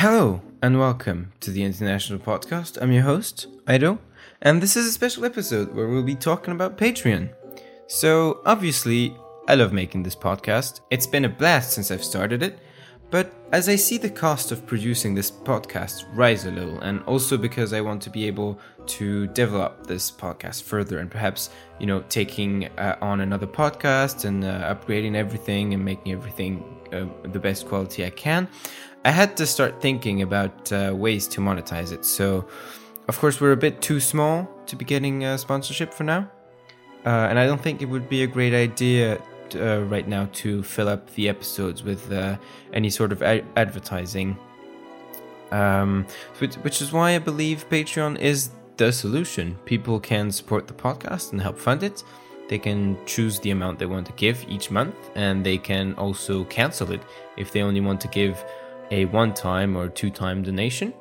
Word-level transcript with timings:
Hello 0.00 0.40
and 0.62 0.78
welcome 0.78 1.30
to 1.40 1.50
the 1.50 1.62
International 1.62 2.18
Podcast. 2.18 2.78
I'm 2.80 2.90
your 2.90 3.02
host, 3.02 3.48
Ido, 3.68 3.98
and 4.40 4.62
this 4.62 4.74
is 4.74 4.86
a 4.86 4.92
special 4.92 5.26
episode 5.26 5.74
where 5.74 5.88
we'll 5.88 6.02
be 6.02 6.14
talking 6.14 6.54
about 6.54 6.78
Patreon. 6.78 7.28
So, 7.86 8.40
obviously, 8.46 9.14
I 9.46 9.56
love 9.56 9.74
making 9.74 10.02
this 10.02 10.16
podcast. 10.16 10.80
It's 10.90 11.06
been 11.06 11.26
a 11.26 11.28
blast 11.28 11.72
since 11.72 11.90
I've 11.90 12.02
started 12.02 12.42
it, 12.42 12.60
but 13.10 13.32
as 13.52 13.68
I 13.68 13.74
see 13.74 13.98
the 13.98 14.08
cost 14.08 14.52
of 14.52 14.64
producing 14.66 15.14
this 15.14 15.30
podcast 15.30 16.04
rise 16.14 16.46
a 16.46 16.50
little, 16.50 16.78
and 16.80 17.02
also 17.02 17.36
because 17.36 17.72
I 17.72 17.80
want 17.80 18.00
to 18.02 18.10
be 18.10 18.26
able 18.26 18.60
to 18.86 19.26
develop 19.28 19.86
this 19.86 20.10
podcast 20.10 20.62
further 20.62 20.98
and 20.98 21.10
perhaps, 21.10 21.50
you 21.80 21.86
know, 21.86 22.04
taking 22.08 22.66
uh, 22.78 22.96
on 23.00 23.20
another 23.20 23.46
podcast 23.46 24.24
and 24.24 24.44
uh, 24.44 24.74
upgrading 24.74 25.16
everything 25.16 25.74
and 25.74 25.84
making 25.84 26.12
everything 26.12 26.62
uh, 26.92 27.06
the 27.28 27.40
best 27.40 27.66
quality 27.66 28.04
I 28.04 28.10
can, 28.10 28.48
I 29.04 29.10
had 29.10 29.36
to 29.38 29.46
start 29.46 29.80
thinking 29.80 30.22
about 30.22 30.70
uh, 30.72 30.92
ways 30.94 31.26
to 31.28 31.40
monetize 31.40 31.90
it. 31.92 32.04
So, 32.04 32.46
of 33.08 33.18
course, 33.18 33.40
we're 33.40 33.52
a 33.52 33.56
bit 33.56 33.82
too 33.82 33.98
small 33.98 34.48
to 34.66 34.76
be 34.76 34.84
getting 34.84 35.24
a 35.24 35.36
sponsorship 35.38 35.92
for 35.92 36.04
now. 36.04 36.30
Uh, 37.04 37.28
and 37.28 37.38
I 37.38 37.46
don't 37.46 37.60
think 37.60 37.82
it 37.82 37.86
would 37.86 38.08
be 38.08 38.22
a 38.22 38.26
great 38.26 38.54
idea 38.54 39.20
uh, 39.56 39.82
right 39.84 40.06
now 40.06 40.28
to 40.32 40.62
fill 40.62 40.88
up 40.88 41.12
the 41.14 41.28
episodes 41.28 41.82
with 41.82 42.10
uh, 42.12 42.36
any 42.72 42.90
sort 42.90 43.12
of 43.12 43.22
a- 43.22 43.44
advertising. 43.56 44.36
Um, 45.50 46.06
which, 46.38 46.54
which 46.56 46.80
is 46.80 46.92
why 46.92 47.16
I 47.16 47.18
believe 47.18 47.68
Patreon 47.68 48.18
is 48.20 48.50
the 48.76 48.92
solution. 48.92 49.58
People 49.64 49.98
can 50.00 50.30
support 50.30 50.66
the 50.66 50.74
podcast 50.74 51.32
and 51.32 51.40
help 51.40 51.58
fund 51.58 51.82
it. 51.82 52.04
They 52.48 52.58
can 52.58 52.96
choose 53.06 53.38
the 53.38 53.50
amount 53.50 53.78
they 53.78 53.86
want 53.86 54.06
to 54.06 54.12
give 54.12 54.44
each 54.48 54.70
month, 54.70 54.96
and 55.14 55.44
they 55.44 55.58
can 55.58 55.94
also 55.94 56.44
cancel 56.44 56.90
it 56.92 57.00
if 57.36 57.52
they 57.52 57.62
only 57.62 57.80
want 57.80 58.00
to 58.00 58.08
give 58.08 58.44
a 58.90 59.04
one 59.06 59.34
time 59.34 59.76
or 59.76 59.88
two 59.88 60.10
time 60.10 60.42
donation. 60.42 60.92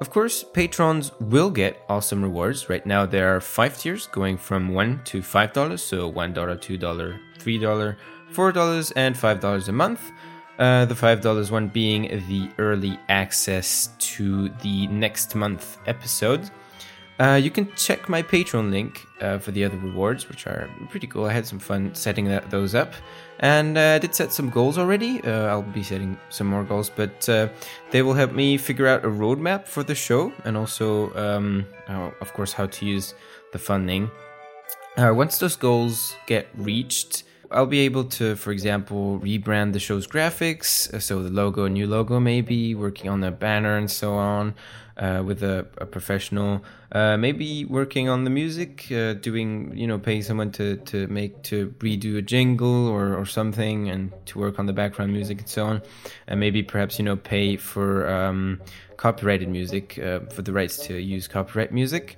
Of 0.00 0.10
course, 0.10 0.42
patrons 0.42 1.12
will 1.20 1.50
get 1.50 1.82
awesome 1.88 2.22
rewards. 2.22 2.68
Right 2.68 2.84
now, 2.84 3.06
there 3.06 3.34
are 3.34 3.40
five 3.40 3.78
tiers 3.78 4.08
going 4.08 4.36
from 4.36 4.70
$1 4.70 5.04
to 5.04 5.20
$5, 5.22 5.78
so 5.78 6.12
$1, 6.12 6.34
$2, 6.34 7.18
$3, 7.38 7.96
$4, 8.32 8.92
and 8.96 9.14
$5 9.14 9.68
a 9.68 9.72
month. 9.72 10.12
Uh, 10.58 10.84
the 10.84 10.94
$5 10.94 11.50
one 11.50 11.68
being 11.68 12.02
the 12.28 12.48
early 12.58 12.98
access 13.08 13.88
to 13.98 14.48
the 14.62 14.86
next 14.88 15.34
month 15.34 15.78
episode. 15.86 16.50
Uh, 17.20 17.40
you 17.40 17.50
can 17.50 17.72
check 17.76 18.08
my 18.08 18.22
Patreon 18.22 18.70
link 18.70 19.06
uh, 19.20 19.38
for 19.38 19.52
the 19.52 19.64
other 19.64 19.76
rewards, 19.78 20.28
which 20.28 20.46
are 20.48 20.68
pretty 20.90 21.06
cool. 21.06 21.26
I 21.26 21.32
had 21.32 21.46
some 21.46 21.60
fun 21.60 21.94
setting 21.94 22.24
that, 22.26 22.50
those 22.50 22.74
up. 22.74 22.92
And 23.38 23.78
uh, 23.78 23.94
I 23.94 23.98
did 23.98 24.14
set 24.14 24.32
some 24.32 24.50
goals 24.50 24.78
already. 24.78 25.20
Uh, 25.22 25.46
I'll 25.46 25.62
be 25.62 25.84
setting 25.84 26.18
some 26.30 26.48
more 26.48 26.64
goals, 26.64 26.90
but 26.90 27.28
uh, 27.28 27.48
they 27.92 28.02
will 28.02 28.14
help 28.14 28.32
me 28.32 28.56
figure 28.56 28.88
out 28.88 29.04
a 29.04 29.08
roadmap 29.08 29.66
for 29.66 29.84
the 29.84 29.94
show 29.94 30.32
and 30.44 30.56
also, 30.56 31.14
um, 31.14 31.66
of 32.20 32.32
course, 32.32 32.52
how 32.52 32.66
to 32.66 32.84
use 32.84 33.14
the 33.52 33.58
funding. 33.58 34.10
Once 34.96 35.38
those 35.38 35.56
goals 35.56 36.16
get 36.26 36.48
reached, 36.56 37.24
I'll 37.50 37.66
be 37.66 37.80
able 37.80 38.04
to, 38.04 38.36
for 38.36 38.52
example, 38.52 39.20
rebrand 39.20 39.72
the 39.72 39.78
show's 39.78 40.06
graphics. 40.06 40.92
Uh, 40.92 40.98
so 40.98 41.22
the 41.22 41.30
logo, 41.30 41.66
new 41.68 41.86
logo, 41.86 42.20
maybe 42.20 42.74
working 42.74 43.10
on 43.10 43.20
the 43.20 43.30
banner 43.30 43.76
and 43.76 43.90
so 43.90 44.14
on 44.14 44.54
uh, 44.96 45.22
with 45.24 45.42
a, 45.42 45.66
a 45.78 45.86
professional. 45.86 46.64
Uh, 46.92 47.16
maybe 47.16 47.64
working 47.64 48.08
on 48.08 48.24
the 48.24 48.30
music, 48.30 48.86
uh, 48.92 49.14
doing 49.14 49.76
you 49.76 49.86
know, 49.86 49.98
paying 49.98 50.22
someone 50.22 50.50
to 50.52 50.76
to 50.76 51.06
make 51.08 51.42
to 51.42 51.74
redo 51.78 52.16
a 52.16 52.22
jingle 52.22 52.88
or 52.88 53.16
or 53.16 53.26
something, 53.26 53.88
and 53.90 54.12
to 54.26 54.38
work 54.38 54.58
on 54.58 54.66
the 54.66 54.72
background 54.72 55.12
music 55.12 55.40
and 55.40 55.48
so 55.48 55.66
on. 55.66 55.82
And 56.26 56.38
maybe 56.38 56.62
perhaps 56.62 56.98
you 56.98 57.04
know 57.04 57.16
pay 57.16 57.56
for 57.56 58.08
um, 58.08 58.60
copyrighted 58.96 59.48
music 59.48 59.98
uh, 59.98 60.20
for 60.20 60.42
the 60.42 60.52
rights 60.52 60.86
to 60.86 60.98
use 60.98 61.26
copyright 61.28 61.72
music. 61.72 62.16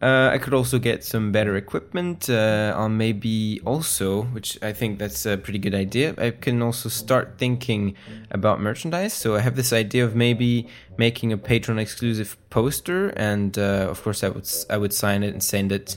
Uh, 0.00 0.30
I 0.32 0.38
could 0.38 0.54
also 0.54 0.78
get 0.78 1.02
some 1.02 1.32
better 1.32 1.56
equipment 1.56 2.30
uh, 2.30 2.72
on 2.76 2.96
maybe 2.96 3.60
also, 3.64 4.22
which 4.22 4.56
I 4.62 4.72
think 4.72 5.00
that's 5.00 5.26
a 5.26 5.36
pretty 5.36 5.58
good 5.58 5.74
idea. 5.74 6.14
I 6.16 6.30
can 6.30 6.62
also 6.62 6.88
start 6.88 7.34
thinking 7.36 7.96
about 8.30 8.60
merchandise. 8.60 9.12
So 9.12 9.34
I 9.34 9.40
have 9.40 9.56
this 9.56 9.72
idea 9.72 10.04
of 10.04 10.14
maybe 10.14 10.68
making 10.96 11.32
a 11.32 11.38
Patreon 11.38 11.80
exclusive 11.80 12.36
poster, 12.48 13.08
and 13.16 13.58
uh, 13.58 13.88
of 13.90 14.00
course 14.04 14.22
I 14.22 14.28
would 14.28 14.48
I 14.70 14.76
would 14.76 14.92
sign 14.92 15.24
it 15.24 15.32
and 15.32 15.42
send 15.42 15.72
it 15.72 15.96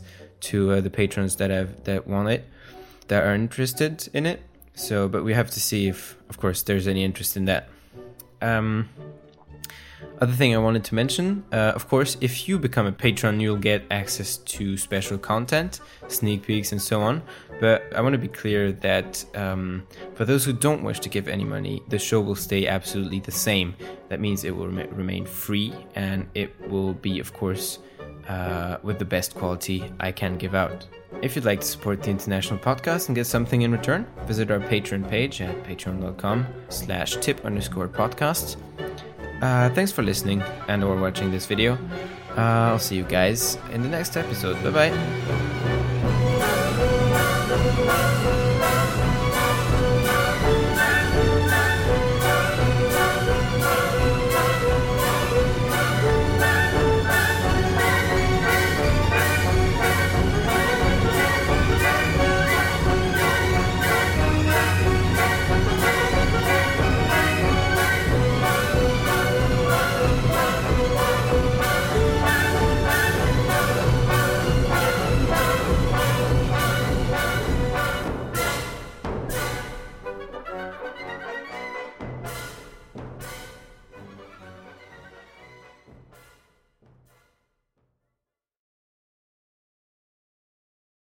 to 0.49 0.71
uh, 0.71 0.81
the 0.81 0.89
patrons 0.89 1.35
that 1.35 1.51
have 1.51 1.83
that 1.83 2.07
want 2.07 2.29
it, 2.29 2.45
that 3.07 3.23
are 3.23 3.35
interested 3.35 4.09
in 4.13 4.25
it. 4.25 4.41
So, 4.73 5.07
but 5.09 5.23
we 5.23 5.33
have 5.33 5.51
to 5.51 5.59
see 5.59 5.87
if, 5.87 6.17
of 6.29 6.37
course, 6.39 6.63
there's 6.63 6.87
any 6.87 7.03
interest 7.03 7.37
in 7.37 7.45
that. 7.45 7.69
Um, 8.41 8.89
other 10.19 10.33
thing 10.33 10.53
I 10.53 10.59
wanted 10.59 10.83
to 10.85 10.95
mention, 10.95 11.43
uh, 11.51 11.73
of 11.75 11.87
course, 11.87 12.15
if 12.21 12.47
you 12.47 12.59
become 12.59 12.85
a 12.85 12.91
patron, 12.91 13.39
you'll 13.39 13.57
get 13.57 13.83
access 13.89 14.37
to 14.37 14.77
special 14.77 15.17
content, 15.17 15.79
sneak 16.07 16.43
peeks, 16.43 16.71
and 16.71 16.81
so 16.81 17.01
on. 17.01 17.23
But 17.59 17.91
I 17.95 18.01
want 18.01 18.13
to 18.13 18.19
be 18.19 18.27
clear 18.27 18.71
that 18.71 19.25
um, 19.35 19.87
for 20.13 20.25
those 20.25 20.45
who 20.45 20.53
don't 20.53 20.83
wish 20.83 20.99
to 21.01 21.09
give 21.09 21.27
any 21.27 21.43
money, 21.43 21.81
the 21.89 21.97
show 21.97 22.21
will 22.21 22.35
stay 22.35 22.67
absolutely 22.67 23.19
the 23.19 23.31
same. 23.31 23.75
That 24.09 24.19
means 24.19 24.43
it 24.43 24.55
will 24.55 24.67
rem- 24.67 24.93
remain 24.93 25.25
free 25.25 25.73
and 25.95 26.27
it 26.35 26.53
will 26.69 26.93
be, 26.93 27.19
of 27.19 27.33
course, 27.33 27.79
uh, 28.27 28.77
with 28.83 28.99
the 28.99 29.05
best 29.05 29.35
quality 29.35 29.91
I 29.99 30.11
can 30.11 30.37
give 30.37 30.55
out. 30.55 30.87
If 31.21 31.35
you'd 31.35 31.45
like 31.45 31.61
to 31.61 31.67
support 31.67 32.01
the 32.01 32.09
International 32.09 32.57
Podcast 32.59 33.07
and 33.07 33.15
get 33.15 33.27
something 33.27 33.63
in 33.63 33.71
return, 33.71 34.07
visit 34.25 34.49
our 34.49 34.59
Patreon 34.59 35.07
page 35.09 35.41
at 35.41 35.63
patreon.com 35.63 36.47
slash 36.69 37.17
tip 37.17 37.43
underscore 37.45 37.87
podcast. 37.87 38.57
Uh, 39.41 39.69
thanks 39.71 39.91
for 39.91 40.03
listening 40.03 40.41
and 40.67 40.83
or 40.83 40.95
watching 40.95 41.31
this 41.31 41.45
video. 41.45 41.77
Uh, 42.37 42.71
I'll 42.71 42.79
see 42.79 42.95
you 42.95 43.03
guys 43.03 43.57
in 43.71 43.81
the 43.81 43.89
next 43.89 44.15
episode. 44.15 44.61
Bye 44.63 44.89
bye. 44.89 45.70